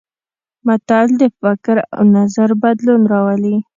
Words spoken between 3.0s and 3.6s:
راولي